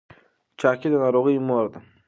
[0.59, 1.79] چاقي د ناروغیو مور ده.